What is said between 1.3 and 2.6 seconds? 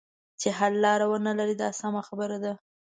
لري دا سمه خبره ده.